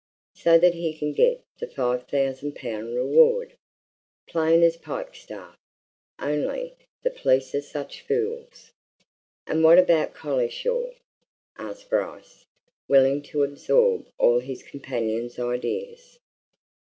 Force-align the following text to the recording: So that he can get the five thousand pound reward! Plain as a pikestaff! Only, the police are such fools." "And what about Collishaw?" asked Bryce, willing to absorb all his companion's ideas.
So 0.35 0.57
that 0.57 0.73
he 0.73 0.97
can 0.97 1.13
get 1.13 1.43
the 1.59 1.67
five 1.67 2.07
thousand 2.07 2.55
pound 2.55 2.95
reward! 2.95 3.53
Plain 4.27 4.63
as 4.63 4.75
a 4.75 4.79
pikestaff! 4.79 5.55
Only, 6.19 6.75
the 7.03 7.11
police 7.11 7.53
are 7.53 7.61
such 7.61 8.01
fools." 8.01 8.71
"And 9.45 9.63
what 9.63 9.77
about 9.77 10.15
Collishaw?" 10.15 10.91
asked 11.59 11.91
Bryce, 11.91 12.43
willing 12.89 13.21
to 13.29 13.43
absorb 13.43 14.07
all 14.17 14.39
his 14.39 14.63
companion's 14.63 15.37
ideas. 15.37 16.17